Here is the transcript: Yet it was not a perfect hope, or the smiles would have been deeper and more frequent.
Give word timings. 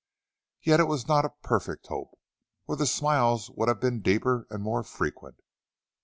Yet 0.63 0.79
it 0.79 0.85
was 0.87 1.07
not 1.07 1.25
a 1.25 1.33
perfect 1.43 1.85
hope, 1.85 2.17
or 2.65 2.75
the 2.75 2.87
smiles 2.87 3.51
would 3.51 3.67
have 3.67 3.79
been 3.79 4.01
deeper 4.01 4.47
and 4.49 4.63
more 4.63 4.81
frequent. 4.81 5.37